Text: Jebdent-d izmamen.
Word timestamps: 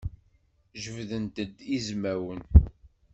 Jebdent-d 0.81 1.55
izmamen. 1.75 2.41